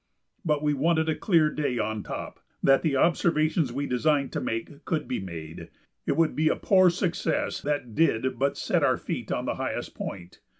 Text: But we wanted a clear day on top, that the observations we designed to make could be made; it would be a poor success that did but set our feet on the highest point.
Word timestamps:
But 0.43 0.63
we 0.63 0.73
wanted 0.73 1.09
a 1.09 1.15
clear 1.15 1.51
day 1.51 1.77
on 1.77 2.01
top, 2.01 2.39
that 2.63 2.81
the 2.81 2.95
observations 2.95 3.71
we 3.71 3.85
designed 3.85 4.31
to 4.31 4.41
make 4.41 4.83
could 4.83 5.07
be 5.07 5.19
made; 5.19 5.69
it 6.07 6.17
would 6.17 6.35
be 6.35 6.49
a 6.49 6.55
poor 6.55 6.89
success 6.89 7.61
that 7.61 7.93
did 7.93 8.39
but 8.39 8.57
set 8.57 8.81
our 8.83 8.97
feet 8.97 9.31
on 9.31 9.45
the 9.45 9.57
highest 9.61 9.93
point. 9.93 10.39